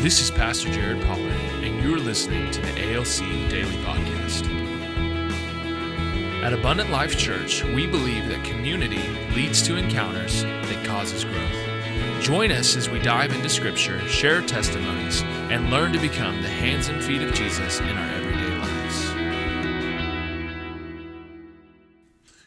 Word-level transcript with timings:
This 0.00 0.20
is 0.20 0.30
Pastor 0.30 0.70
Jared 0.70 1.04
Pollard, 1.06 1.32
and 1.64 1.82
you're 1.82 1.98
listening 1.98 2.52
to 2.52 2.60
the 2.60 2.94
ALC 2.94 3.18
Daily 3.50 3.74
Podcast. 3.78 4.46
At 6.44 6.52
Abundant 6.52 6.90
Life 6.90 7.18
Church, 7.18 7.64
we 7.64 7.84
believe 7.84 8.28
that 8.28 8.44
community 8.44 9.02
leads 9.34 9.60
to 9.62 9.74
encounters 9.74 10.44
that 10.44 10.86
causes 10.86 11.24
growth. 11.24 12.22
Join 12.22 12.52
us 12.52 12.76
as 12.76 12.88
we 12.88 13.00
dive 13.00 13.32
into 13.32 13.48
Scripture, 13.48 13.98
share 14.06 14.40
testimonies, 14.40 15.22
and 15.50 15.68
learn 15.68 15.92
to 15.92 15.98
become 15.98 16.42
the 16.42 16.48
hands 16.48 16.86
and 16.86 17.02
feet 17.02 17.20
of 17.20 17.34
Jesus 17.34 17.80
in 17.80 17.98
our 17.98 18.17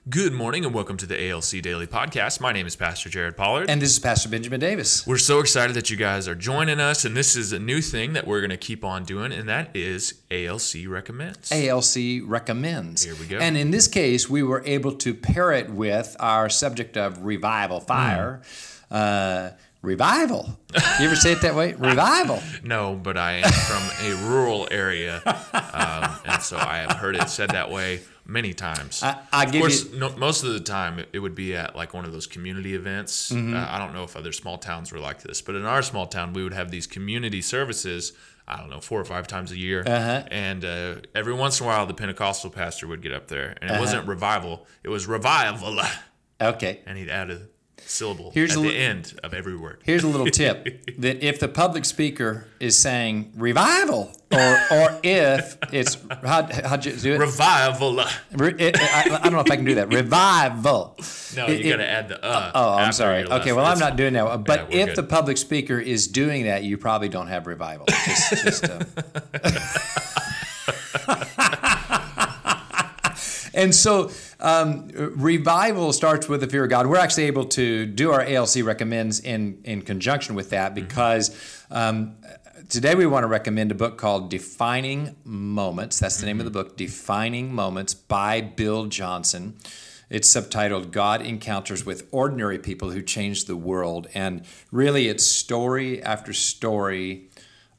Good 0.10 0.34
morning, 0.34 0.66
and 0.66 0.74
welcome 0.74 0.98
to 0.98 1.06
the 1.06 1.30
ALC 1.30 1.62
Daily 1.62 1.86
Podcast. 1.86 2.42
My 2.42 2.52
name 2.52 2.66
is 2.66 2.76
Pastor 2.76 3.08
Jared 3.08 3.38
Pollard. 3.38 3.70
And 3.70 3.80
this 3.80 3.92
is 3.92 4.00
Pastor 4.00 4.30
Benjamin 4.30 4.60
Davis. 4.60 5.06
We're 5.06 5.20
so 5.20 5.40
excited 5.40 5.76
that 5.76 5.92
you 5.92 5.96
guys 5.96 6.28
are 6.28 6.34
joining 6.34 6.80
us, 6.80 7.06
and 7.06 7.16
this 7.16 7.36
is 7.36 7.54
a 7.54 7.60
new 7.60 7.82
thing 7.82 8.14
that 8.14 8.26
we're 8.26 8.40
going 8.40 8.50
to 8.50 8.58
keep 8.58 8.84
on 8.84 9.04
doing, 9.04 9.32
and 9.32 9.48
that 9.48 9.70
is 9.76 10.16
ALC 10.32 10.88
Recommends. 10.88 11.52
ALC 11.52 12.24
recommends. 12.26 13.04
Here 13.04 13.14
we 13.14 13.28
go. 13.28 13.38
And 13.38 13.56
in 13.56 13.70
this 13.70 13.88
case, 13.88 14.28
we 14.28 14.42
were 14.42 14.64
able 14.66 14.94
to 14.94 15.14
pair 15.14 15.52
it 15.52 15.70
with 15.70 16.16
our 16.20 16.50
subject 16.50 16.98
of 16.98 17.24
revival 17.24 17.80
fire. 17.80 18.42
Hmm. 18.90 18.96
Uh, 18.96 19.50
revival. 19.84 20.58
You 21.00 21.06
ever 21.06 21.16
say 21.16 21.34
it 21.34 21.42
that 21.42 21.56
way? 21.56 21.74
Revival. 21.78 22.42
No, 22.64 22.96
but 22.96 23.18
I 23.18 23.34
am 23.34 23.52
from 23.52 24.08
a 24.08 24.30
rural 24.30 24.68
area, 24.72 25.22
um, 25.54 26.20
and 26.26 26.42
so 26.42 26.58
I 26.58 26.78
have 26.78 26.98
heard 26.98 27.16
it 27.16 27.30
said 27.30 27.52
that 27.52 27.70
way 27.70 28.02
many 28.32 28.54
times. 28.54 29.04
I- 29.04 29.18
I 29.32 29.44
of 29.46 29.52
course, 29.52 29.86
you- 29.92 30.00
no, 30.00 30.10
most 30.18 30.44
of 30.44 30.54
the 30.54 30.60
time 30.60 31.00
it- 31.00 31.10
it 31.14 31.20
would 31.20 31.36
be 31.36 31.56
at 31.56 31.76
like 31.76 31.94
one 31.94 32.06
of 32.06 32.12
those 32.14 32.28
community 32.28 32.74
events. 32.76 33.32
Mm-hmm. 33.32 33.56
Uh, 33.56 33.68
I 33.70 33.78
don't 33.78 33.94
know 33.94 34.04
if 34.04 34.16
other 34.16 34.32
small 34.32 34.58
towns 34.58 34.92
were 34.92 35.00
like 35.00 35.22
this, 35.22 35.42
but 35.42 35.56
in 35.56 35.66
our 35.66 35.82
small 35.82 36.08
town, 36.08 36.34
we 36.34 36.44
would 36.44 36.54
have 36.54 36.72
these 36.72 36.88
community 36.88 37.42
services. 37.42 38.14
I 38.48 38.58
don't 38.58 38.70
know, 38.70 38.82
four 38.82 39.00
or 39.00 39.06
five 39.06 39.28
times 39.28 39.52
a 39.52 39.58
year, 39.58 39.82
Uh-huh. 39.86 40.24
and 40.30 40.66
uh, 40.66 40.96
every 41.16 41.32
once 41.34 41.60
in 41.60 41.66
a 41.66 41.70
while, 41.70 41.86
the 41.86 41.94
Pentecostal 41.94 42.50
pastor 42.50 42.86
would 42.88 43.02
get 43.02 43.14
up 43.14 43.28
there, 43.28 43.56
and 43.62 43.70
it 43.70 43.74
Uh-huh. 43.74 43.80
wasn't 43.80 44.08
revival; 44.08 44.68
it 44.84 44.90
was 44.90 45.06
revival, 45.08 45.80
Okay. 46.42 46.82
and 46.86 46.98
he'd 46.98 47.08
add 47.10 47.30
a 47.30 47.42
syllable 47.86 48.32
Here's 48.34 48.52
at 48.52 48.62
the 48.62 48.70
li- 48.70 48.78
end 48.78 49.20
of 49.24 49.34
every 49.34 49.56
word. 49.58 49.82
Here's 49.84 50.04
a 50.04 50.08
little 50.08 50.26
tip 50.32 50.86
that 51.00 51.24
if 51.26 51.40
the 51.40 51.48
public 51.48 51.86
speaker 51.86 52.48
is 52.60 52.78
saying 52.78 53.34
revival, 53.36 54.12
or 54.32 54.60
or 54.72 55.00
if 55.04 55.58
it's 55.74 55.98
how 56.24 56.48
how'd 56.66 56.86
you 56.86 56.94
do 56.94 57.14
it? 57.14 57.18
Revival. 57.20 58.04
Re- 58.34 58.56
it- 58.58 58.78
I, 58.80 59.04
I 59.16 59.24
don't 59.24 59.34
know 59.34 59.40
if 59.40 59.52
I 59.52 59.56
can 59.56 59.66
do 59.66 59.76
that. 59.76 59.88
Revival. 59.94 60.96
No, 61.36 61.48
It- 61.48 61.66
you 61.66 61.72
got 61.72 61.78
to 61.78 61.88
add 61.90 62.10
the 62.10 62.24
uh. 62.24 62.52
Oh, 62.56 62.74
I'm 62.76 62.92
sorry. 62.94 63.26
Okay, 63.26 63.52
well, 63.54 63.66
I'm 63.66 63.80
not 63.80 63.96
doing 63.96 64.14
that. 64.14 64.46
But 64.46 64.70
we're 64.70 64.80
if 64.80 64.88
good. 64.88 64.96
the 64.98 65.04
public 65.04 65.38
speaker 65.38 65.80
is 65.80 66.08
doing 66.08 66.46
that, 66.46 66.64
you 66.64 66.78
probably 66.78 67.10
don't 67.10 67.28
have 67.28 67.48
revival. 67.48 67.86
Just, 68.06 68.44
just, 68.44 68.70
uh... 68.70 68.84
and 73.54 73.74
so, 73.76 74.12
um, 74.42 74.90
revival 74.94 75.94
starts 75.94 76.28
with 76.28 76.42
the 76.42 76.48
fear 76.48 76.64
of 76.64 76.70
God. 76.70 76.88
We're 76.88 76.98
actually 76.98 77.26
able 77.26 77.46
to 77.46 77.86
do 77.86 78.12
our 78.12 78.22
ALC 78.22 78.64
recommends 78.64 79.20
in 79.20 79.62
in 79.64 79.82
conjunction 79.82 80.36
with 80.36 80.50
that 80.52 80.74
Mm-hmm. 80.76 80.88
because. 80.88 81.64
Um, 81.70 82.16
Today, 82.70 82.96
we 82.96 83.06
want 83.06 83.24
to 83.24 83.28
recommend 83.28 83.72
a 83.72 83.76
book 83.76 83.98
called 83.98 84.30
Defining 84.30 85.18
Moments. 85.26 86.00
That's 86.00 86.22
the 86.22 86.26
name 86.26 86.40
of 86.40 86.46
the 86.46 86.52
book, 86.52 86.78
Defining 86.78 87.54
Moments 87.54 87.94
by 87.94 88.40
Bill 88.40 88.86
Johnson. 88.86 89.58
It's 90.10 90.34
subtitled 90.34 90.92
God 90.92 91.22
Encounters 91.22 91.86
with 91.86 92.08
Ordinary 92.12 92.60
People 92.60 92.92
Who 92.92 93.02
Changed 93.02 93.48
the 93.48 93.58
World. 93.58 94.08
And 94.14 94.46
really, 94.72 95.10
it's 95.10 95.26
story 95.26 96.02
after 96.02 96.32
story 96.32 97.30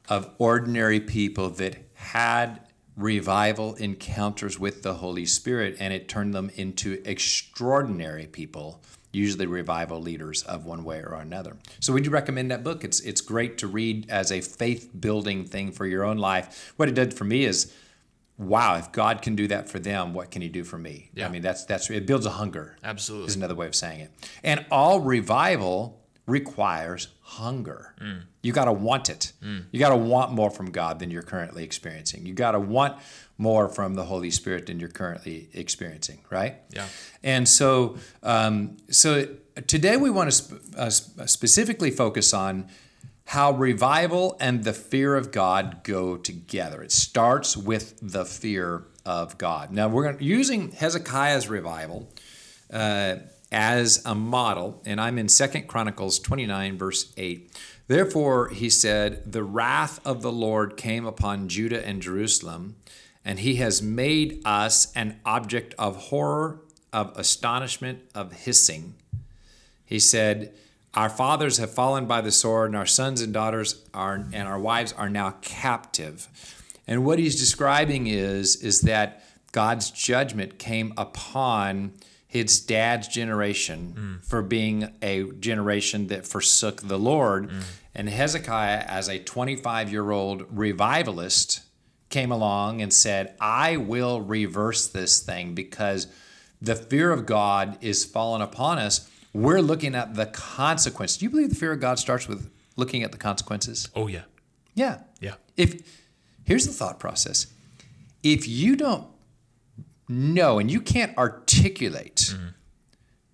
of 0.09 0.29
ordinary 0.37 0.99
people 0.99 1.49
that 1.49 1.77
had 1.95 2.59
revival 2.95 3.75
encounters 3.75 4.59
with 4.59 4.83
the 4.83 4.95
Holy 4.95 5.25
Spirit, 5.25 5.77
and 5.79 5.93
it 5.93 6.07
turned 6.07 6.33
them 6.33 6.51
into 6.55 7.01
extraordinary 7.05 8.27
people, 8.27 8.81
usually 9.11 9.45
revival 9.45 10.01
leaders 10.01 10.43
of 10.43 10.65
one 10.65 10.83
way 10.83 10.99
or 10.99 11.13
another. 11.15 11.57
So 11.79 11.93
we 11.93 12.01
do 12.01 12.09
recommend 12.09 12.51
that 12.51 12.63
book. 12.63 12.83
It's 12.83 12.99
it's 13.01 13.21
great 13.21 13.57
to 13.59 13.67
read 13.67 14.09
as 14.09 14.31
a 14.31 14.41
faith 14.41 14.89
building 14.99 15.45
thing 15.45 15.71
for 15.71 15.85
your 15.85 16.03
own 16.03 16.17
life. 16.17 16.73
What 16.77 16.89
it 16.89 16.95
did 16.95 17.13
for 17.13 17.23
me 17.23 17.45
is 17.45 17.73
wow, 18.37 18.75
if 18.77 18.91
God 18.91 19.21
can 19.21 19.35
do 19.35 19.47
that 19.47 19.69
for 19.69 19.79
them, 19.79 20.13
what 20.13 20.31
can 20.31 20.41
he 20.41 20.49
do 20.49 20.63
for 20.63 20.77
me? 20.77 21.09
Yeah. 21.13 21.27
I 21.27 21.29
mean, 21.29 21.41
that's 21.41 21.65
that's 21.65 21.89
it 21.89 22.05
builds 22.05 22.25
a 22.25 22.31
hunger. 22.31 22.77
Absolutely, 22.83 23.27
is 23.27 23.35
another 23.35 23.55
way 23.55 23.67
of 23.67 23.75
saying 23.75 24.01
it. 24.01 24.11
And 24.43 24.65
all 24.71 24.99
revival 24.99 26.01
requires 26.25 27.09
hunger. 27.21 27.93
Mm. 28.01 28.21
You 28.43 28.51
got 28.51 28.65
to 28.65 28.73
want 28.73 29.09
it. 29.09 29.31
You 29.71 29.79
got 29.79 29.89
to 29.89 29.97
want 29.97 30.31
more 30.31 30.51
from 30.51 30.69
God 30.71 30.99
than 30.99 31.09
you're 31.09 31.23
currently 31.23 31.63
experiencing. 31.63 32.25
You 32.25 32.33
got 32.33 32.51
to 32.51 32.59
want 32.59 32.97
more 33.37 33.67
from 33.69 33.95
the 33.95 34.03
Holy 34.03 34.29
Spirit 34.29 34.67
than 34.67 34.79
you're 34.79 34.89
currently 34.89 35.47
experiencing, 35.53 36.19
right? 36.29 36.57
Yeah. 36.69 36.87
And 37.23 37.47
so, 37.47 37.97
um, 38.21 38.77
so 38.91 39.27
today 39.65 39.97
we 39.97 40.09
want 40.09 40.29
to 40.29 40.35
sp- 40.35 40.61
uh, 40.77 40.89
sp- 40.93 41.25
specifically 41.27 41.89
focus 41.89 42.33
on 42.33 42.67
how 43.25 43.53
revival 43.53 44.35
and 44.39 44.63
the 44.65 44.73
fear 44.73 45.15
of 45.15 45.31
God 45.31 45.83
go 45.83 46.17
together. 46.17 46.83
It 46.83 46.91
starts 46.91 47.55
with 47.55 47.97
the 48.01 48.25
fear 48.25 48.83
of 49.05 49.37
God. 49.37 49.71
Now 49.71 49.87
we're 49.87 50.11
gonna, 50.11 50.23
using 50.23 50.71
Hezekiah's 50.71 51.49
revival 51.49 52.09
uh, 52.71 53.15
as 53.51 54.01
a 54.05 54.15
model, 54.15 54.81
and 54.85 54.99
I'm 54.99 55.17
in 55.17 55.29
Second 55.29 55.67
Chronicles 55.67 56.19
29, 56.19 56.77
verse 56.77 57.13
8. 57.17 57.51
Therefore, 57.87 58.49
he 58.49 58.69
said, 58.69 59.31
The 59.31 59.43
wrath 59.43 59.99
of 60.05 60.21
the 60.21 60.31
Lord 60.31 60.77
came 60.77 61.05
upon 61.05 61.49
Judah 61.49 61.85
and 61.85 62.01
Jerusalem, 62.01 62.75
and 63.25 63.39
he 63.39 63.55
has 63.55 63.81
made 63.81 64.41
us 64.45 64.91
an 64.95 65.19
object 65.25 65.75
of 65.77 65.95
horror, 65.95 66.61
of 66.91 67.17
astonishment, 67.17 67.99
of 68.15 68.33
hissing. 68.33 68.95
He 69.85 69.99
said, 69.99 70.53
Our 70.93 71.09
fathers 71.09 71.57
have 71.57 71.73
fallen 71.73 72.05
by 72.05 72.21
the 72.21 72.31
sword, 72.31 72.69
and 72.69 72.77
our 72.77 72.85
sons 72.85 73.21
and 73.21 73.33
daughters 73.33 73.83
are 73.93 74.15
and 74.15 74.47
our 74.47 74.59
wives 74.59 74.93
are 74.93 75.09
now 75.09 75.35
captive. 75.41 76.27
And 76.87 77.05
what 77.05 77.19
he's 77.19 77.39
describing 77.39 78.07
is, 78.07 78.55
is 78.57 78.81
that 78.81 79.25
God's 79.51 79.91
judgment 79.91 80.57
came 80.57 80.93
upon 80.97 81.93
his 82.33 82.59
dad's 82.59 83.07
generation 83.07 83.93
mm. 83.95 84.25
for 84.25 84.41
being 84.41 84.91
a 85.03 85.31
generation 85.33 86.07
that 86.07 86.25
forsook 86.25 86.81
the 86.81 86.97
Lord. 86.97 87.47
Mm. 87.47 87.63
And 87.93 88.09
Hezekiah, 88.09 88.85
as 88.87 89.07
a 89.07 89.19
25 89.19 89.91
year 89.91 90.09
old 90.09 90.43
revivalist, 90.49 91.61
came 92.09 92.31
along 92.31 92.81
and 92.81 92.91
said, 92.91 93.35
I 93.39 93.77
will 93.77 94.19
reverse 94.19 94.87
this 94.87 95.19
thing 95.19 95.53
because 95.53 96.07
the 96.59 96.73
fear 96.75 97.11
of 97.11 97.27
God 97.27 97.77
is 97.81 98.03
fallen 98.03 98.41
upon 98.41 98.79
us. 98.79 99.07
We're 99.31 99.61
looking 99.61 99.93
at 99.93 100.15
the 100.15 100.25
consequence. 100.25 101.17
Do 101.17 101.25
you 101.25 101.29
believe 101.29 101.49
the 101.49 101.55
fear 101.55 101.73
of 101.73 101.81
God 101.81 101.99
starts 101.99 102.27
with 102.27 102.49
looking 102.75 103.03
at 103.03 103.11
the 103.11 103.19
consequences? 103.19 103.89
Oh 103.95 104.07
yeah. 104.07 104.23
Yeah. 104.73 105.01
Yeah. 105.21 105.35
If 105.55 105.87
here's 106.45 106.65
the 106.65 106.73
thought 106.73 106.99
process. 106.99 107.45
If 108.23 108.47
you 108.47 108.75
don't 108.75 109.05
know 110.07 110.59
and 110.59 110.69
you 110.71 110.81
can't 110.81 111.17
articulate 111.17 112.35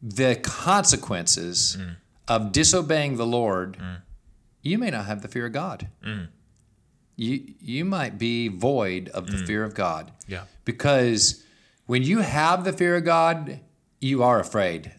the 0.02 0.35
consequences 0.35 1.78
of 2.28 2.52
disobeying 2.52 3.18
the 3.18 3.25
Lord, 3.25 3.78
you 4.62 4.78
may 4.78 4.90
not 4.90 5.06
have 5.06 5.22
the 5.22 5.28
fear 5.28 5.47
of 5.47 5.53
God. 5.53 5.88
You 7.16 7.53
you 7.59 7.84
might 7.85 8.18
be 8.18 8.47
void 8.47 9.09
of 9.09 9.28
the 9.31 9.38
fear 9.38 9.63
of 9.63 9.74
God. 9.74 10.12
Yeah. 10.28 10.44
Because 10.63 11.44
when 11.85 12.03
you 12.03 12.19
have 12.19 12.63
the 12.63 12.72
fear 12.72 12.96
of 12.96 13.03
God, 13.03 13.59
you 14.00 14.24
are 14.24 14.40
afraid 14.40 14.91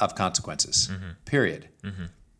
of 0.00 0.14
consequences. 0.14 0.90
Period. 1.26 1.68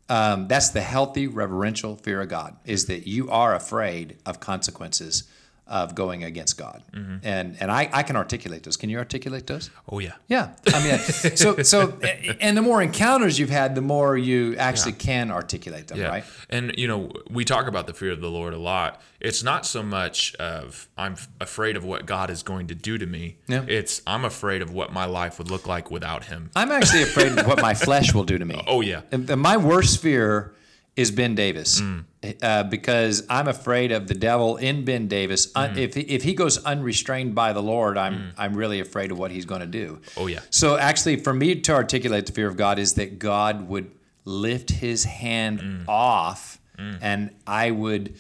Um, 0.09 0.47
that's 0.47 0.69
the 0.71 0.81
healthy, 0.81 1.27
reverential 1.27 1.97
fear 1.97 2.23
of 2.23 2.29
God. 2.29 2.57
Is 2.65 2.87
that 2.87 3.07
you 3.07 3.29
are 3.31 3.55
afraid 3.55 4.17
of 4.25 4.39
consequences 4.41 5.25
of 5.67 5.95
going 5.95 6.23
against 6.23 6.57
God, 6.57 6.83
mm-hmm. 6.93 7.17
and 7.23 7.57
and 7.61 7.71
I, 7.71 7.89
I 7.93 8.03
can 8.05 8.17
articulate 8.17 8.63
those. 8.63 8.77
Can 8.77 8.89
you 8.89 8.99
articulate 8.99 9.47
those? 9.47 9.71
Oh 9.89 9.99
yeah. 9.99 10.13
Yeah, 10.29 10.51
I 10.73 10.85
mean, 10.85 10.99
so 11.37 11.63
so, 11.63 11.99
and 12.41 12.57
the 12.57 12.63
more 12.63 12.83
encounters 12.83 13.39
you've 13.39 13.51
had, 13.51 13.75
the 13.75 13.81
more 13.81 14.17
you 14.17 14.57
actually 14.57 14.93
can 14.93 15.31
articulate 15.31 15.89
them, 15.89 15.99
Yeah. 15.99 16.09
right? 16.09 16.25
And 16.49 16.73
you 16.79 16.87
know, 16.87 17.11
we 17.31 17.45
talk 17.45 17.67
about 17.67 17.87
the 17.87 17.95
fear 17.95 18.13
of 18.13 18.21
the 18.21 18.31
Lord 18.31 18.55
a 18.55 18.59
lot. 18.59 19.01
It's 19.19 19.43
not 19.43 19.67
so 19.67 19.83
much 19.83 20.35
of 20.37 20.89
I'm 20.97 21.17
afraid 21.41 21.77
of 21.77 21.85
what 21.85 22.07
God 22.07 22.31
is 22.31 22.43
going 22.43 22.69
to 22.69 22.75
do 22.75 22.97
to 22.99 23.07
me. 23.07 23.39
Yeah. 23.49 23.65
It's 23.67 24.03
I'm 24.07 24.25
afraid 24.25 24.63
of 24.63 24.73
what 24.73 24.93
my 24.93 25.05
life 25.05 25.39
would 25.39 25.51
look 25.51 25.67
like 25.67 25.91
without 25.91 26.25
him. 26.27 26.51
I'm 26.55 26.71
actually 26.71 27.03
afraid 27.03 27.39
of 27.39 27.47
what 27.47 27.61
my 27.61 27.75
flesh 27.87 28.15
will 28.15 28.25
do 28.25 28.39
to 28.39 28.45
me. 28.45 28.63
Oh 28.67 28.83
yeah. 28.83 29.03
And 29.11 29.29
my 29.41 29.57
worst 29.57 30.01
fear 30.01 30.53
is 30.97 31.11
Ben 31.11 31.35
Davis 31.35 31.81
Mm. 31.81 32.05
uh, 32.43 32.63
because 32.65 33.25
I'm 33.29 33.49
afraid 33.49 33.93
of 33.93 34.07
the 34.09 34.15
devil 34.15 34.57
in 34.57 34.85
Ben 34.85 35.09
Davis. 35.09 35.53
Un- 35.55 35.75
Mm. 35.75 35.79
if, 35.79 35.95
he, 35.95 36.01
if 36.03 36.23
he 36.23 36.33
goes 36.35 36.57
unrestrained 36.65 37.35
by 37.35 37.53
the 37.53 37.63
Lord, 37.63 37.99
I'm 37.99 38.33
I'm 38.39 38.55
really 38.57 38.81
afraid 38.81 39.13
of 39.13 39.19
what 39.19 39.31
he's 39.31 39.45
going 39.45 39.61
to 39.61 39.67
do. 39.67 40.01
Oh 40.17 40.27
yeah. 40.27 40.41
So 40.51 40.77
actually, 40.79 41.17
for 41.17 41.35
me 41.35 41.55
to 41.61 41.73
articulate 41.73 42.25
the 42.27 42.33
fear 42.33 42.49
of 42.49 42.57
God 42.57 42.79
is 42.79 42.95
that 42.95 43.19
God 43.19 43.69
would 43.69 43.91
lift 44.25 44.71
His 44.71 45.05
hand 45.05 45.61
Mm. 45.61 45.85
off, 45.89 46.59
and 46.79 47.31
I 47.47 47.71
would 47.71 48.15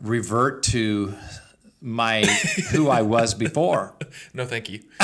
revert 0.00 0.62
to 0.64 1.14
my 1.80 2.22
who 2.72 2.88
I 2.88 3.02
was 3.02 3.34
before. 3.34 3.94
No, 4.34 4.44
thank 4.46 4.68
you. 4.70 4.80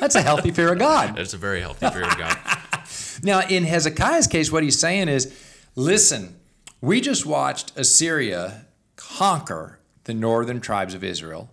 That's 0.00 0.14
a 0.14 0.22
healthy 0.22 0.50
fear 0.50 0.72
of 0.72 0.78
God. 0.78 1.16
That's 1.16 1.34
a 1.34 1.36
very 1.38 1.60
healthy 1.60 1.88
fear 1.90 2.04
of 2.04 2.16
God. 2.18 2.36
Now, 3.22 3.40
in 3.48 3.64
Hezekiah's 3.64 4.26
case, 4.26 4.52
what 4.52 4.62
he's 4.62 4.78
saying 4.78 5.08
is 5.08 5.32
listen, 5.76 6.40
we 6.80 7.00
just 7.00 7.24
watched 7.24 7.72
Assyria 7.76 8.66
conquer 8.96 9.78
the 10.04 10.14
northern 10.14 10.60
tribes 10.60 10.94
of 10.94 11.04
Israel, 11.04 11.50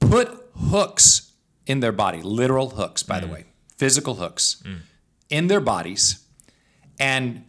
put 0.00 0.28
hooks 0.56 1.32
in 1.66 1.80
their 1.80 1.92
body, 1.92 2.20
literal 2.20 2.70
hooks, 2.70 3.02
by 3.02 3.20
the 3.20 3.26
mm. 3.26 3.32
way, 3.32 3.44
physical 3.76 4.16
hooks 4.16 4.62
mm. 4.66 4.78
in 5.30 5.46
their 5.46 5.60
bodies, 5.60 6.24
and 6.98 7.44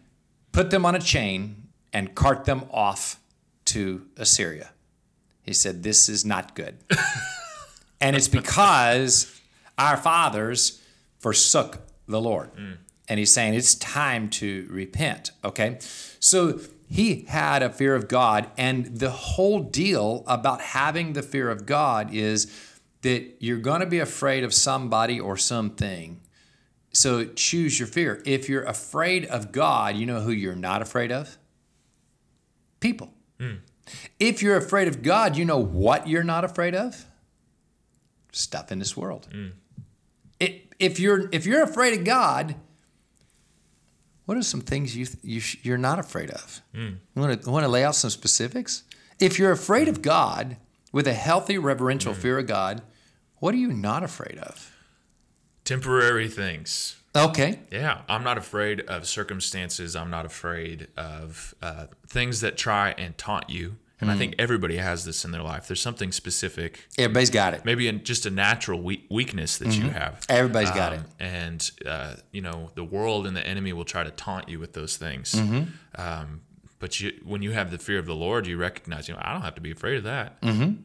put 0.52 0.70
them 0.70 0.86
on 0.86 0.96
a 0.96 1.00
chain 1.00 1.68
and 1.92 2.16
cart 2.16 2.46
them 2.46 2.66
off 2.72 3.20
to 3.66 4.06
Assyria. 4.18 4.70
He 5.42 5.54
said, 5.54 5.84
This 5.84 6.10
is 6.10 6.26
not 6.26 6.56
good. 6.56 6.78
and 8.02 8.16
it's 8.16 8.28
because 8.28 9.40
our 9.78 9.98
fathers 9.98 10.82
forsook 11.20 11.80
the 12.08 12.22
Lord. 12.22 12.54
Mm. 12.56 12.78
And 13.08 13.20
he's 13.20 13.34
saying 13.34 13.54
it's 13.54 13.76
time 13.76 14.30
to 14.32 14.68
repent. 14.70 15.32
Okay. 15.44 15.78
So 16.20 16.60
he 16.88 17.26
had 17.28 17.64
a 17.64 17.70
fear 17.70 17.96
of 17.96 18.08
God. 18.08 18.50
And 18.58 18.86
the 19.00 19.10
whole 19.10 19.62
deal 19.62 20.24
about 20.28 20.62
having 20.62 21.14
the 21.14 21.22
fear 21.22 21.50
of 21.50 21.66
God 21.66 22.14
is 22.14 22.52
that 23.02 23.36
you're 23.40 23.58
going 23.58 23.82
to 23.82 23.86
be 23.86 24.00
afraid 24.00 24.44
of 24.44 24.54
somebody 24.54 25.20
or 25.20 25.36
something. 25.36 26.22
So 26.94 27.26
choose 27.26 27.80
your 27.80 27.88
fear. 27.88 28.22
If 28.26 28.48
you're 28.48 28.64
afraid 28.64 29.26
of 29.26 29.52
God, 29.52 29.96
you 29.96 30.06
know 30.06 30.22
who 30.22 30.32
you're 30.32 30.56
not 30.56 30.82
afraid 30.82 31.12
of? 31.12 31.38
People. 32.80 33.12
Hmm. 33.40 33.56
If 34.20 34.42
you're 34.42 34.58
afraid 34.58 34.88
of 34.88 35.02
God, 35.02 35.36
you 35.36 35.46
know 35.46 35.58
what 35.58 36.08
you're 36.08 36.24
not 36.24 36.44
afraid 36.46 36.76
of? 36.76 37.06
Stuff 38.32 38.72
in 38.72 38.80
this 38.80 38.96
world. 38.96 39.28
Hmm. 39.32 39.48
It, 40.40 40.74
if 40.80 41.00
you're 41.00 41.30
if 41.32 41.46
you're 41.46 41.64
afraid 41.64 41.98
of 41.98 42.06
God, 42.06 42.56
what 44.26 44.38
are 44.38 44.44
some 44.44 44.62
things 44.62 44.96
you, 44.96 45.08
you 45.22 45.40
sh- 45.40 45.58
you're 45.64 45.78
not 45.78 46.00
afraid 46.00 46.30
of? 46.32 46.62
Hmm. 46.74 46.94
You 47.16 47.22
want 47.22 47.44
to 47.44 47.50
want 47.50 47.64
to 47.64 47.70
lay 47.70 47.84
out 47.84 47.96
some 47.96 48.10
specifics? 48.10 48.84
If 49.20 49.38
you're 49.38 49.52
afraid 49.52 49.88
of 49.88 49.98
hmm. 49.98 50.04
God 50.04 50.58
with 50.92 51.08
a 51.08 51.14
healthy 51.14 51.58
reverential 51.58 52.14
hmm. 52.14 52.20
fear 52.20 52.40
of 52.40 52.48
God, 52.48 52.82
what 53.38 53.54
are 53.54 53.58
you 53.58 53.74
not 53.74 54.04
afraid 54.04 54.38
of? 54.38 54.72
Temporary 55.66 56.28
things. 56.28 56.98
Okay. 57.16 57.60
Yeah, 57.72 58.02
I'm 58.10 58.24
not 58.24 58.38
afraid 58.38 58.82
of 58.82 59.08
circumstances. 59.08 59.96
I'm 59.96 60.10
not 60.10 60.26
afraid 60.26 60.88
of 60.98 61.54
uh, 61.62 61.88
things 62.08 62.42
that 62.42 62.58
try 62.58 62.92
and 62.98 63.18
taunt 63.18 63.50
you. 63.50 63.78
And 64.04 64.12
I 64.12 64.18
think 64.18 64.36
everybody 64.40 64.78
has 64.78 65.04
this 65.06 65.26
in 65.26 65.32
their 65.32 65.42
life. 65.42 65.68
There's 65.68 65.82
something 65.82 66.12
specific, 66.12 66.88
Everybody's 66.98 67.30
got 67.30 67.54
it. 67.54 67.66
maybe 67.66 67.88
in 67.88 68.04
just 68.04 68.26
a 68.26 68.30
natural 68.30 68.82
we- 68.82 69.06
weakness 69.10 69.58
that 69.58 69.76
you 69.78 69.90
have. 69.90 70.26
Everybody's 70.30 70.72
got 70.72 70.94
it. 70.94 71.00
Um, 71.00 71.06
And 71.20 71.72
uh, 71.86 72.16
you 72.32 72.42
know, 72.42 72.70
the 72.76 72.84
world 72.84 73.26
and 73.28 73.36
the 73.36 73.46
enemy 73.46 73.74
will 73.74 73.86
try 73.86 74.04
to 74.04 74.12
taunt 74.12 74.50
you 74.50 74.60
with 74.60 74.74
those 74.74 74.98
things. 74.98 75.34
Mm-hmm. 75.34 75.64
Um, 76.02 76.42
but 76.80 77.00
you, 77.00 77.14
when 77.24 77.42
you 77.42 77.52
have 77.52 77.72
the 77.72 77.78
fear 77.78 77.98
of 78.00 78.06
the 78.06 78.16
Lord, 78.16 78.46
you 78.48 78.58
recognize, 78.58 79.08
you 79.08 79.14
know, 79.14 79.22
I 79.24 79.32
don't 79.34 79.42
have 79.44 79.56
to 79.56 79.62
be 79.62 79.72
afraid 79.72 79.98
of 79.98 80.04
that. 80.04 80.42
Mm-hmm. 80.42 80.82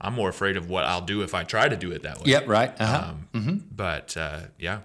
I'm 0.00 0.14
more 0.14 0.28
afraid 0.30 0.56
of 0.56 0.70
what 0.70 0.84
I'll 0.84 1.00
do 1.04 1.22
if 1.22 1.34
I 1.34 1.42
try 1.44 1.68
to 1.68 1.76
do 1.76 1.90
it 1.92 2.02
that 2.04 2.18
way. 2.18 2.24
Yep, 2.26 2.48
right. 2.48 2.72
Uh-huh. 2.80 3.12
Um, 3.34 3.64
But 3.74 4.16
uh, 4.16 4.40
yeah, 4.58 4.78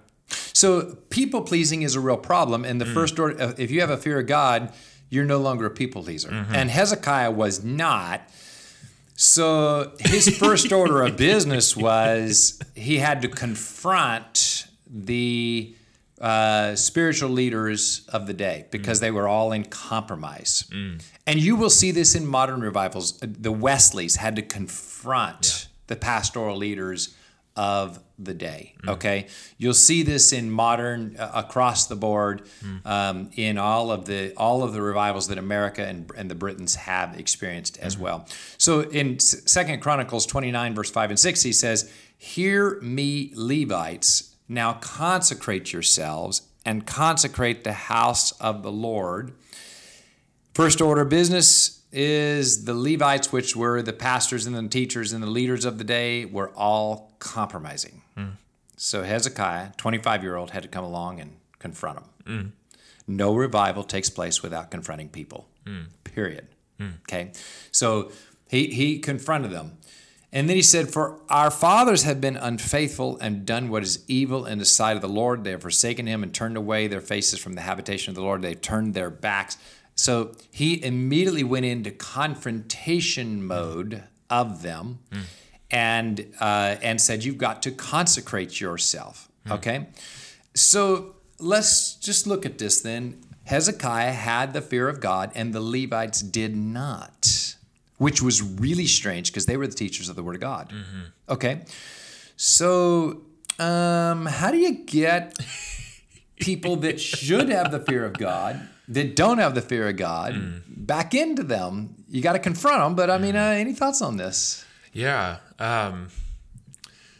So 0.52 0.96
people 1.10 1.42
pleasing 1.42 1.82
is 1.82 1.94
a 1.94 2.00
real 2.00 2.16
problem. 2.18 2.64
And 2.64 2.80
the 2.80 2.86
first 2.86 3.18
order, 3.18 3.54
if 3.58 3.70
you 3.70 3.80
have 3.80 3.90
a 3.90 3.96
fear 3.96 4.18
of 4.20 4.26
God, 4.26 4.72
you're 5.10 5.24
no 5.24 5.38
longer 5.38 5.66
a 5.66 5.70
people 5.70 6.02
pleaser. 6.02 6.30
Mm-hmm. 6.30 6.54
And 6.54 6.70
Hezekiah 6.70 7.30
was 7.30 7.64
not. 7.64 8.22
So 9.14 9.92
his 9.98 10.36
first 10.38 10.72
order 10.72 11.02
of 11.02 11.16
business 11.16 11.76
was 11.76 12.60
he 12.74 12.98
had 12.98 13.22
to 13.22 13.28
confront 13.28 14.66
the 14.88 15.74
uh, 16.20 16.74
spiritual 16.74 17.30
leaders 17.30 18.06
of 18.08 18.26
the 18.26 18.32
day 18.32 18.66
because 18.70 18.98
mm. 18.98 19.02
they 19.02 19.10
were 19.10 19.28
all 19.28 19.52
in 19.52 19.64
compromise. 19.64 20.64
Mm. 20.70 21.02
And 21.26 21.40
you 21.40 21.56
will 21.56 21.70
see 21.70 21.90
this 21.90 22.14
in 22.14 22.26
modern 22.26 22.60
revivals. 22.60 23.18
The 23.20 23.52
Wesleys 23.52 24.16
had 24.16 24.36
to 24.36 24.42
confront 24.42 25.68
the 25.88 25.96
pastoral 25.96 26.56
leaders 26.56 27.14
of 27.56 27.98
the 28.18 28.34
day. 28.34 28.74
Okay, 28.86 29.26
you'll 29.58 29.74
see 29.74 30.02
this 30.02 30.32
in 30.32 30.50
modern 30.50 31.16
uh, 31.18 31.30
across 31.34 31.86
the 31.86 31.96
board 31.96 32.42
um, 32.84 33.30
in 33.36 33.58
all 33.58 33.90
of 33.90 34.04
the 34.04 34.32
all 34.36 34.62
of 34.62 34.72
the 34.72 34.80
revivals 34.80 35.28
that 35.28 35.38
America 35.38 35.84
and, 35.84 36.10
and 36.16 36.30
the 36.30 36.34
Britons 36.34 36.74
have 36.76 37.18
experienced 37.18 37.78
as 37.78 37.98
well. 37.98 38.26
So 38.58 38.80
in 38.80 39.18
Second 39.18 39.80
Chronicles 39.80 40.26
twenty 40.26 40.50
nine 40.50 40.74
verse 40.74 40.90
five 40.90 41.10
and 41.10 41.18
six, 41.18 41.42
he 41.42 41.52
says, 41.52 41.90
"Hear 42.16 42.80
me, 42.80 43.32
Levites, 43.34 44.34
now 44.48 44.74
consecrate 44.74 45.72
yourselves 45.72 46.42
and 46.64 46.86
consecrate 46.86 47.64
the 47.64 47.72
house 47.72 48.32
of 48.40 48.62
the 48.62 48.72
Lord." 48.72 49.32
First 50.54 50.80
order 50.80 51.02
of 51.02 51.10
business 51.10 51.82
is 51.96 52.64
the 52.66 52.74
Levites, 52.74 53.32
which 53.32 53.56
were 53.56 53.80
the 53.80 53.92
pastors 53.92 54.46
and 54.46 54.54
the 54.54 54.68
teachers 54.68 55.12
and 55.12 55.22
the 55.22 55.30
leaders 55.30 55.64
of 55.64 55.78
the 55.78 55.84
day, 55.84 56.26
were 56.26 56.50
all 56.50 57.14
compromising. 57.18 58.02
Hmm. 58.16 58.30
So 58.76 59.02
Hezekiah, 59.02 59.72
25 59.78 60.22
year 60.22 60.36
old, 60.36 60.50
had 60.50 60.62
to 60.62 60.68
come 60.68 60.84
along 60.84 61.20
and 61.20 61.36
confront 61.58 61.98
them. 61.98 62.08
Hmm. 62.26 62.48
No 63.08 63.34
revival 63.34 63.82
takes 63.82 64.10
place 64.10 64.42
without 64.42 64.70
confronting 64.70 65.08
people, 65.08 65.48
hmm. 65.66 65.84
period. 66.04 66.48
Okay. 67.04 67.32
So 67.72 68.12
he, 68.48 68.66
he 68.66 68.98
confronted 68.98 69.50
them. 69.50 69.78
And 70.32 70.48
then 70.50 70.56
he 70.56 70.62
said, 70.62 70.90
For 70.90 71.20
our 71.30 71.50
fathers 71.50 72.02
have 72.02 72.20
been 72.20 72.36
unfaithful 72.36 73.16
and 73.18 73.46
done 73.46 73.70
what 73.70 73.82
is 73.82 74.04
evil 74.06 74.44
in 74.44 74.58
the 74.58 74.66
sight 74.66 74.96
of 74.96 75.02
the 75.02 75.08
Lord. 75.08 75.44
They 75.44 75.52
have 75.52 75.62
forsaken 75.62 76.06
him 76.06 76.22
and 76.22 76.34
turned 76.34 76.56
away 76.58 76.88
their 76.88 77.00
faces 77.00 77.38
from 77.38 77.54
the 77.54 77.62
habitation 77.62 78.10
of 78.10 78.16
the 78.16 78.22
Lord. 78.22 78.42
They've 78.42 78.60
turned 78.60 78.92
their 78.92 79.08
backs. 79.08 79.56
So 79.96 80.32
he 80.50 80.82
immediately 80.84 81.42
went 81.42 81.64
into 81.64 81.90
confrontation 81.90 83.44
mode 83.44 84.02
of 84.28 84.62
them 84.62 84.98
and, 85.70 86.32
uh, 86.38 86.76
and 86.82 87.00
said, 87.00 87.24
You've 87.24 87.38
got 87.38 87.62
to 87.62 87.70
consecrate 87.70 88.60
yourself. 88.60 89.28
Okay? 89.50 89.86
So 90.54 91.16
let's 91.38 91.94
just 91.94 92.26
look 92.26 92.44
at 92.46 92.58
this 92.58 92.80
then. 92.82 93.22
Hezekiah 93.44 94.12
had 94.12 94.52
the 94.52 94.60
fear 94.60 94.88
of 94.88 95.00
God, 95.00 95.30
and 95.36 95.52
the 95.54 95.60
Levites 95.60 96.20
did 96.20 96.56
not, 96.56 97.54
which 97.96 98.20
was 98.20 98.42
really 98.42 98.86
strange 98.86 99.30
because 99.30 99.46
they 99.46 99.56
were 99.56 99.68
the 99.68 99.74
teachers 99.74 100.08
of 100.08 100.16
the 100.16 100.22
Word 100.22 100.34
of 100.34 100.40
God. 100.40 100.72
Okay, 101.28 101.60
so 102.36 103.22
um, 103.58 104.26
how 104.26 104.50
do 104.50 104.58
you 104.58 104.72
get 104.84 105.38
people 106.40 106.76
that 106.76 107.00
should 107.00 107.48
have 107.48 107.70
the 107.70 107.78
fear 107.80 108.04
of 108.04 108.14
God 108.18 108.68
that 108.88 109.16
don't 109.16 109.38
have 109.38 109.54
the 109.54 109.62
fear 109.62 109.88
of 109.88 109.96
God 109.96 110.62
back 110.68 111.14
into 111.14 111.42
them? 111.42 111.94
You 112.08 112.22
got 112.22 112.34
to 112.34 112.38
confront 112.38 112.82
them. 112.82 112.94
But 112.94 113.10
I 113.10 113.18
mean, 113.18 113.36
uh, 113.36 113.40
any 113.40 113.72
thoughts 113.72 114.00
on 114.02 114.16
this? 114.16 114.64
Yeah. 114.92 115.38
Um, 115.58 116.08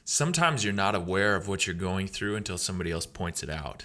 sometimes 0.05 0.65
you're 0.65 0.73
not 0.73 0.95
aware 0.95 1.37
of 1.37 1.49
what 1.49 1.67
you're 1.67 1.75
going 1.75 2.07
through 2.09 2.37
until 2.37 2.59
somebody 2.59 2.91
else 2.91 3.07
points 3.07 3.43
it 3.43 3.51
out. 3.51 3.85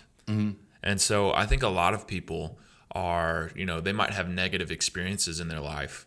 And 0.83 1.01
so 1.01 1.33
I 1.33 1.45
think 1.45 1.61
a 1.63 1.67
lot 1.67 1.93
of 1.93 2.07
people 2.07 2.57
are, 2.93 3.51
you 3.55 3.65
know, 3.65 3.81
they 3.81 3.91
might 3.91 4.11
have 4.11 4.29
negative 4.29 4.71
experiences 4.71 5.39
in 5.39 5.47
their 5.49 5.59
life 5.59 6.05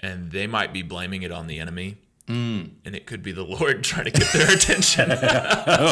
and 0.00 0.30
they 0.30 0.46
might 0.46 0.72
be 0.72 0.82
blaming 0.82 1.22
it 1.22 1.32
on 1.32 1.46
the 1.46 1.58
enemy. 1.58 1.96
And 2.28 2.72
it 2.84 3.06
could 3.06 3.22
be 3.22 3.32
the 3.32 3.44
Lord 3.44 3.84
trying 3.90 4.06
to 4.06 4.10
get 4.10 4.32
their 4.32 4.50
attention. 4.52 5.10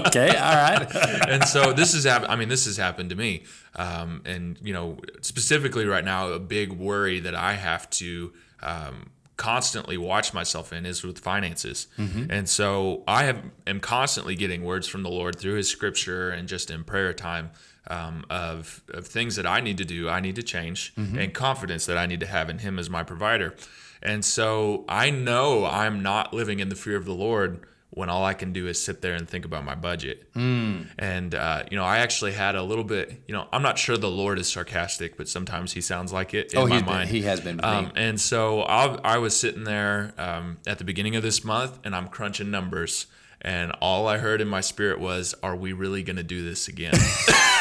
Okay, 0.07 0.29
all 0.37 0.55
right. 0.55 0.89
and 1.29 1.45
so 1.45 1.73
this 1.73 1.95
has 1.95 2.05
happened. 2.05 2.31
I 2.33 2.37
mean, 2.37 2.49
this 2.49 2.65
has 2.67 2.77
happened 2.77 3.11
to 3.11 3.17
me. 3.17 3.45
Um, 3.77 4.23
and 4.25 4.59
you 4.63 4.73
know, 4.73 4.99
specifically 5.21 5.87
right 5.87 6.05
now, 6.05 6.29
a 6.29 6.39
big 6.39 6.73
worry 6.73 7.21
that 7.21 7.35
I 7.35 7.55
have 7.55 7.89
to 7.91 8.33
um, 8.63 9.11
constantly 9.37 9.97
watch 9.97 10.33
myself 10.35 10.73
in 10.73 10.87
is 10.87 11.03
with 11.03 11.19
finances. 11.19 11.87
And 12.31 12.49
so 12.49 13.03
I 13.09 13.25
have 13.25 13.43
am 13.67 13.81
constantly 13.81 14.35
getting 14.37 14.63
words 14.65 14.87
from 14.87 15.03
the 15.03 15.11
Lord 15.11 15.39
through 15.39 15.55
His 15.55 15.69
Scripture 15.69 16.31
and 16.31 16.49
just 16.49 16.71
in 16.71 16.85
prayer 16.85 17.13
time. 17.13 17.51
Um, 17.87 18.25
of, 18.31 18.83
of 18.89 19.07
things 19.07 19.37
that 19.37 19.47
I 19.47 19.61
need 19.61 19.77
to 19.79 19.85
do, 19.85 20.09
I 20.09 20.21
need 20.21 20.37
to 20.37 20.43
change, 20.43 20.95
and 20.97 21.35
confidence 21.35 21.85
that 21.87 21.99
I 21.99 22.07
need 22.07 22.21
to 22.21 22.27
have 22.27 22.49
in 22.49 22.59
Him 22.61 22.79
as 22.79 22.89
my 22.89 23.03
provider. 23.03 23.55
And 24.03 24.25
so 24.25 24.85
I 24.89 25.11
know 25.11 25.67
I'm 25.67 26.03
not 26.03 26.33
living 26.33 26.61
in 26.61 26.69
the 26.71 26.77
fear 26.77 26.97
of 26.97 27.05
the 27.05 27.15
Lord 27.15 27.67
when 27.91 28.09
all 28.09 28.25
I 28.25 28.35
can 28.35 28.53
do 28.53 28.67
is 28.67 28.83
sit 28.83 29.03
there 29.03 29.15
and 29.15 29.29
think 29.29 29.45
about 29.45 29.65
my 29.65 29.75
budget. 29.77 30.29
And, 30.35 31.33
uh, 31.35 31.63
you 31.71 31.77
know, 31.77 31.85
I 31.85 31.99
actually 31.99 32.33
had 32.33 32.55
a 32.57 32.63
little 32.63 32.83
bit, 32.85 33.23
you 33.29 33.35
know, 33.35 33.47
I'm 33.53 33.63
not 33.63 33.79
sure 33.79 33.97
the 33.97 34.11
Lord 34.11 34.39
is 34.39 34.49
sarcastic, 34.51 35.17
but 35.17 35.29
sometimes 35.29 35.73
he 35.73 35.81
sounds 35.81 36.13
like 36.13 36.35
it 36.35 36.53
in 36.53 36.59
Oh, 36.59 36.67
my 36.67 36.75
he's 36.75 36.83
been, 36.83 37.07
he 37.07 37.23
has 37.23 37.41
been. 37.41 37.63
Um, 37.63 37.93
and 37.97 38.21
so 38.21 38.63
I, 38.63 38.95
I 39.15 39.19
was 39.19 39.39
sitting 39.39 39.63
there 39.65 40.13
um, 40.19 40.57
at 40.67 40.79
the 40.79 40.85
beginning 40.85 41.15
of 41.17 41.23
this 41.23 41.45
month 41.45 41.79
and 41.85 41.95
I'm 41.95 42.09
crunching 42.09 42.51
numbers. 42.51 43.07
And 43.41 43.73
all 43.81 44.09
I 44.09 44.17
heard 44.19 44.41
in 44.41 44.49
my 44.49 44.63
spirit 44.63 44.99
was, 44.99 45.35
Are 45.43 45.55
we 45.55 45.73
really 45.75 46.03
going 46.03 46.17
to 46.17 46.23
do 46.23 46.43
this 46.43 46.67
again? 46.67 46.95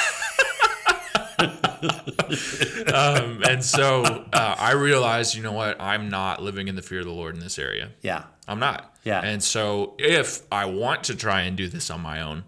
um, 2.93 3.43
and 3.43 3.63
so 3.63 4.03
uh, 4.03 4.55
I 4.57 4.73
realized, 4.73 5.35
you 5.35 5.43
know 5.43 5.51
what? 5.51 5.79
I'm 5.81 6.09
not 6.09 6.41
living 6.41 6.67
in 6.67 6.75
the 6.75 6.81
fear 6.81 6.99
of 6.99 7.05
the 7.05 7.11
Lord 7.11 7.35
in 7.35 7.41
this 7.41 7.57
area. 7.57 7.89
Yeah. 8.01 8.23
I'm 8.47 8.59
not. 8.59 8.95
Yeah. 9.03 9.21
And 9.21 9.43
so 9.43 9.95
if 9.97 10.41
I 10.51 10.65
want 10.65 11.05
to 11.05 11.15
try 11.15 11.41
and 11.41 11.57
do 11.57 11.67
this 11.67 11.89
on 11.89 12.01
my 12.01 12.21
own, 12.21 12.43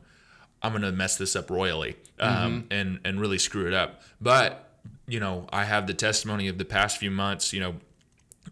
I'm 0.61 0.71
gonna 0.71 0.91
mess 0.91 1.17
this 1.17 1.35
up 1.35 1.51
royally 1.51 1.95
um, 2.19 2.65
and 2.71 2.99
and 3.05 3.21
really 3.21 3.37
screw 3.37 3.67
it 3.67 3.73
up. 3.73 4.01
But 4.19 4.67
you 5.07 5.19
know, 5.19 5.47
I 5.51 5.65
have 5.65 5.85
the 5.85 5.93
testimony 5.93 6.47
of 6.47 6.57
the 6.57 6.65
past 6.65 6.97
few 6.97 7.11
months. 7.11 7.53
You 7.53 7.59
know, 7.59 7.75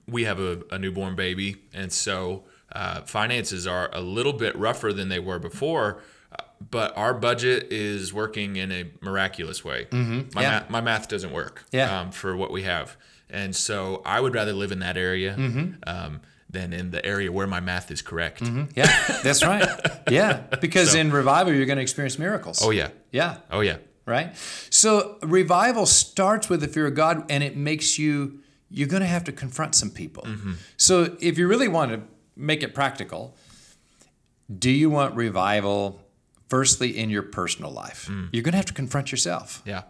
we 0.07 0.25
have 0.25 0.39
a, 0.39 0.61
a 0.69 0.77
newborn 0.77 1.15
baby, 1.15 1.57
and 1.73 1.91
so 1.91 2.43
uh, 2.71 3.01
finances 3.01 3.65
are 3.65 3.89
a 3.93 4.01
little 4.01 4.33
bit 4.33 4.55
rougher 4.55 4.93
than 4.93 5.09
they 5.09 5.19
were 5.19 5.39
before. 5.39 6.01
But 6.71 6.95
our 6.97 7.13
budget 7.13 7.71
is 7.71 8.13
working 8.13 8.55
in 8.55 8.71
a 8.71 8.85
miraculous 9.01 9.63
way. 9.65 9.85
Mm-hmm. 9.91 10.29
My, 10.35 10.41
Yeah. 10.41 10.49
math, 10.51 10.69
my 10.69 10.81
math 10.81 11.07
doesn't 11.09 11.31
work 11.31 11.65
Yeah. 11.71 11.99
um, 12.01 12.11
for 12.11 12.35
what 12.37 12.51
we 12.51 12.63
have. 12.63 12.95
And 13.29 13.55
so 13.55 14.01
I 14.05 14.19
would 14.19 14.33
rather 14.33 14.53
live 14.53 14.71
in 14.71 14.79
that 14.79 14.95
area 14.97 15.33
um, 15.87 16.21
than 16.49 16.71
in 16.71 16.91
the 16.91 17.03
area 17.05 17.31
where 17.31 17.47
my 17.47 17.59
math 17.59 17.89
is 17.91 18.01
correct. 18.01 18.41
Yeah, 18.75 18.85
that's 19.23 19.43
right. 19.43 19.67
Yeah, 20.09 20.43
because 20.61 20.93
in 20.93 21.11
revival, 21.11 21.51
you're 21.53 21.65
going 21.65 21.77
to 21.77 21.81
experience 21.81 22.19
miracles. 22.19 22.59
Oh, 22.61 22.69
yeah. 22.71 22.89
Yeah, 23.11 23.37
Oh, 23.51 23.61
yeah. 23.61 23.77
right? 24.05 24.35
So 24.69 25.17
revival 25.23 25.85
starts 25.87 26.47
with 26.49 26.61
the 26.61 26.67
fear 26.67 26.85
of 26.87 26.93
God 26.93 27.25
and 27.29 27.43
it 27.43 27.57
makes 27.57 27.97
you 27.97 28.39
you're 28.69 28.87
going 28.87 29.01
to 29.01 29.07
have 29.07 29.23
to 29.25 29.31
confront 29.31 29.75
some 29.75 29.89
people. 29.91 30.25
So 30.77 31.15
if 31.19 31.37
you 31.37 31.47
really 31.47 31.67
want 31.67 31.91
to 31.91 32.01
make 32.35 32.63
it 32.63 32.73
practical, 32.73 33.35
do 34.59 34.69
you 34.71 34.89
want 34.89 35.15
revival 35.15 36.02
firstly 36.53 36.89
in 36.97 37.09
your 37.09 37.23
personal 37.23 37.71
life? 37.71 38.07
You're 38.31 38.43
going 38.43 38.51
to 38.51 38.57
have 38.57 38.65
to 38.73 38.73
confront 38.73 39.11
yourself, 39.11 39.63
Yeah. 39.65 39.83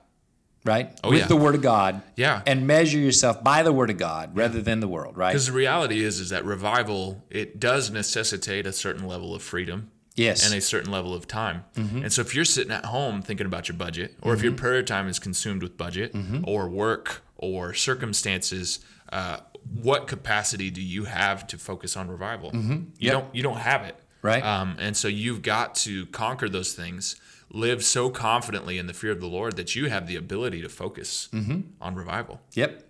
right? 0.64 0.98
Oh, 1.04 1.10
with 1.10 1.20
yeah. 1.20 1.28
the 1.28 1.36
word 1.36 1.56
of 1.56 1.62
God. 1.62 2.02
Yeah. 2.16 2.42
And 2.48 2.66
measure 2.66 2.98
yourself 2.98 3.44
by 3.44 3.64
the 3.64 3.74
word 3.74 3.90
of 3.90 3.98
God 3.98 4.38
rather 4.38 4.62
than 4.62 4.80
the 4.80 4.88
world, 4.88 5.18
right? 5.18 5.32
Because 5.34 5.48
the 5.48 5.52
reality 5.66 6.02
is, 6.04 6.20
is 6.22 6.30
that 6.30 6.46
revival 6.46 7.22
it 7.30 7.60
does 7.60 7.92
necessitate 7.92 8.66
a 8.66 8.72
certain 8.72 9.06
level 9.06 9.36
of 9.36 9.42
freedom 9.44 9.92
Yes. 10.16 10.46
and 10.46 10.54
a 10.56 10.62
certain 10.62 10.92
level 10.92 11.14
of 11.14 11.28
time. 11.28 11.66
Mm-hmm. 11.76 12.04
And 12.04 12.14
so 12.14 12.22
if 12.22 12.34
you're 12.36 12.46
sitting 12.46 12.72
at 12.72 12.86
home 12.86 13.22
thinking 13.22 13.46
about 13.48 13.68
your 13.68 13.76
budget, 13.78 14.16
or 14.22 14.34
if 14.34 14.42
your 14.44 14.54
prayer 14.54 14.84
time 14.84 15.08
is 15.10 15.20
consumed 15.20 15.62
with 15.64 15.76
budget, 15.76 16.14
Mm-hmm. 16.14 16.44
or 16.48 16.70
work, 16.70 17.24
or 17.36 17.74
circumstances, 17.74 18.80
uh, 19.12 19.38
what 19.82 20.08
capacity 20.08 20.70
do 20.70 20.82
you 20.82 21.06
have 21.06 21.46
to 21.48 21.58
focus 21.58 21.98
on 21.98 22.10
revival? 22.10 22.52
You 22.54 22.60
Mm-hmm. 22.60 22.80
Yep. 23.00 23.12
don't. 23.14 23.36
You 23.36 23.44
don't 23.44 23.58
have 23.72 23.82
it. 23.90 23.96
Right. 24.24 24.44
Um, 24.44 24.78
and 24.80 24.98
so 24.98 25.08
you've 25.08 25.42
got 25.44 25.76
to 25.76 26.08
conquer 26.08 26.50
those 26.50 26.74
things. 26.74 27.16
Live 27.52 27.84
so 27.84 28.10
confidently 28.10 28.80
in 28.80 28.88
the 28.88 28.94
fear 28.94 29.12
of 29.12 29.20
the 29.20 29.28
Lord 29.28 29.56
that 29.58 29.76
you 29.76 29.90
have 29.90 30.08
the 30.08 30.16
ability 30.16 30.62
to 30.64 30.70
focus 30.70 31.30
Mm-hmm. 31.32 31.60
on 31.80 31.94
revival. 31.94 32.42
Yep. 32.54 32.84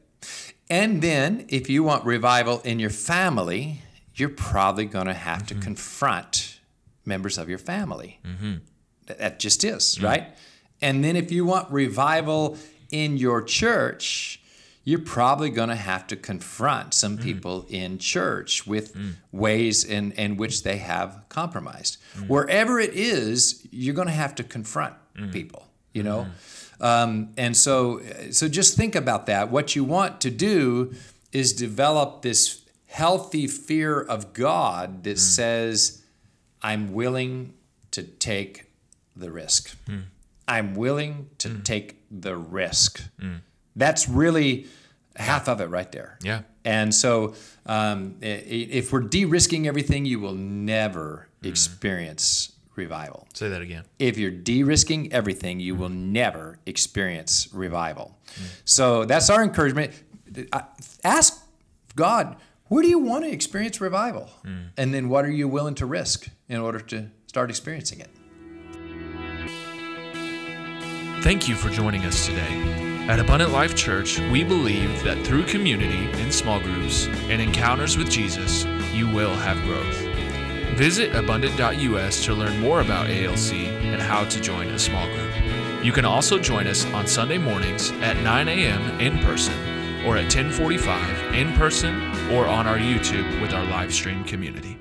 And 0.69 1.01
then 1.01 1.45
if 1.49 1.69
you 1.69 1.83
want 1.83 2.05
revival 2.05 2.61
in 2.61 2.79
your 2.79 2.89
family, 2.91 3.81
you're 4.15 4.29
probably 4.29 4.85
going 4.85 5.07
to 5.07 5.13
have 5.13 5.45
to 5.47 5.55
confront 5.55 6.59
members 7.05 7.37
of 7.37 7.49
your 7.49 7.57
family. 7.57 8.19
That- 9.07 9.17
That 9.19 9.39
just 9.39 9.63
is, 9.65 10.01
right? 10.01 10.27
And 10.81 11.03
then 11.03 11.15
if 11.17 11.31
you 11.31 11.43
want 11.45 11.69
revival 11.71 12.57
in 12.91 13.17
your 13.17 13.41
church, 13.41 14.39
you're 14.83 14.99
probably 14.99 15.49
going 15.49 15.69
to 15.69 15.75
have 15.75 16.07
to 16.07 16.15
confront 16.15 16.93
some 16.93 17.17
mm. 17.17 17.23
people 17.23 17.65
in 17.69 17.97
church 17.97 18.67
with 18.67 18.95
mm. 18.95 19.13
ways 19.31 19.83
in, 19.85 20.11
in 20.13 20.35
which 20.35 20.63
they 20.63 20.77
have 20.77 21.23
compromised. 21.29 21.97
Mm. 22.17 22.27
Wherever 22.27 22.79
it 22.79 22.93
is, 22.93 23.65
you're 23.71 23.95
going 23.95 24.09
to 24.09 24.13
have 24.13 24.35
to 24.35 24.43
confront 24.43 24.93
people, 25.31 25.67
you 25.93 26.03
know? 26.03 26.27
Mm-hmm. 26.79 26.83
Um, 26.83 27.29
and 27.37 27.55
so, 27.55 28.01
so 28.31 28.49
just 28.49 28.75
think 28.75 28.95
about 28.95 29.27
that. 29.27 29.51
What 29.51 29.75
you 29.75 29.83
want 29.83 30.19
to 30.21 30.29
do 30.29 30.93
is 31.31 31.53
develop 31.53 32.21
this 32.23 32.61
healthy 32.87 33.47
fear 33.47 34.01
of 34.01 34.33
God 34.33 35.03
that 35.03 35.17
says, 35.17 36.01
I'm 36.61 36.93
willing 36.93 37.53
to 37.91 38.03
take 38.03 38.65
the 39.15 39.31
risk. 39.31 39.77
I'm 40.47 40.75
willing 40.75 41.29
to 41.37 41.59
take 41.59 42.01
the 42.11 42.35
risk. 42.35 43.01
That's 43.75 44.07
really 44.07 44.67
half 45.15 45.47
of 45.47 45.61
it 45.61 45.65
right 45.65 45.91
there. 45.91 46.17
Yeah. 46.23 46.41
And 46.65 46.93
so, 46.93 47.35
um, 47.65 48.15
if 48.21 48.91
we're 48.91 49.01
de 49.01 49.25
risking 49.25 49.67
everything, 49.67 50.05
you 50.05 50.19
will 50.19 50.35
never 50.35 51.27
mm-hmm. 51.37 51.49
experience 51.49 52.53
revival. 52.75 53.27
Say 53.33 53.49
that 53.49 53.61
again. 53.61 53.83
If 53.99 54.17
you're 54.17 54.31
de 54.31 54.63
risking 54.63 55.11
everything, 55.11 55.59
you 55.59 55.75
will 55.75 55.89
mm-hmm. 55.89 56.13
never 56.13 56.59
experience 56.65 57.49
revival. 57.53 58.17
Mm-hmm. 58.33 58.45
So, 58.65 59.05
that's 59.05 59.29
our 59.29 59.43
encouragement. 59.43 59.91
Ask 61.03 61.45
God, 61.95 62.37
where 62.67 62.81
do 62.81 62.89
you 62.89 62.99
want 62.99 63.25
to 63.25 63.31
experience 63.31 63.79
revival? 63.79 64.31
Mm. 64.45 64.69
And 64.77 64.93
then, 64.93 65.09
what 65.09 65.25
are 65.25 65.31
you 65.31 65.47
willing 65.47 65.75
to 65.75 65.85
risk 65.85 66.27
in 66.49 66.59
order 66.59 66.79
to 66.79 67.09
start 67.27 67.49
experiencing 67.49 67.99
it? 67.99 68.09
Thank 71.21 71.47
you 71.47 71.55
for 71.55 71.69
joining 71.69 72.01
us 72.01 72.25
today. 72.25 72.92
At 73.05 73.19
Abundant 73.19 73.51
Life 73.51 73.75
Church, 73.75 74.17
we 74.31 74.45
believe 74.45 75.03
that 75.03 75.21
through 75.25 75.43
community 75.43 76.09
in 76.21 76.31
small 76.31 76.61
groups 76.61 77.07
and 77.27 77.41
encounters 77.41 77.97
with 77.97 78.09
Jesus, 78.09 78.63
you 78.93 79.09
will 79.09 79.35
have 79.35 79.61
growth. 79.63 79.97
Visit 80.77 81.13
abundant.us 81.13 82.23
to 82.23 82.33
learn 82.33 82.57
more 82.61 82.79
about 82.79 83.09
ALC 83.09 83.55
and 83.55 84.01
how 84.01 84.23
to 84.23 84.39
join 84.39 84.69
a 84.69 84.79
small 84.79 85.05
group. 85.07 85.33
You 85.83 85.91
can 85.91 86.05
also 86.05 86.39
join 86.39 86.65
us 86.65 86.85
on 86.93 87.05
Sunday 87.05 87.37
mornings 87.37 87.91
at 87.99 88.15
9 88.23 88.47
a.m. 88.47 88.99
in 89.01 89.19
person 89.19 89.53
or 90.05 90.15
at 90.15 90.33
1045 90.33 91.35
in 91.35 91.51
person 91.55 91.95
or 92.31 92.47
on 92.47 92.67
our 92.67 92.77
YouTube 92.77 93.41
with 93.41 93.53
our 93.53 93.65
live 93.65 93.93
stream 93.93 94.23
community. 94.23 94.77